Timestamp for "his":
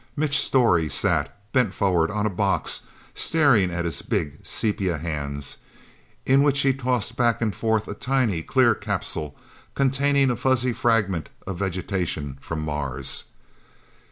3.85-4.01